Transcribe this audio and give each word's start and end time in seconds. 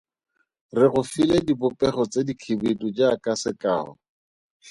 Re 0.77 0.87
go 0.91 1.01
file 1.11 1.35
dibopego 1.47 2.01
tse 2.11 2.21
dikhibidu 2.27 2.87
jaaka 2.97 3.31
sekao. 3.43 3.89